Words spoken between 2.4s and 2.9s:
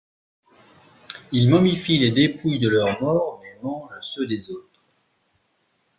de